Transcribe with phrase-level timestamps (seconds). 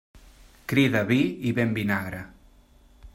[0.71, 1.19] Crida vi
[1.49, 2.23] i ven vinagre.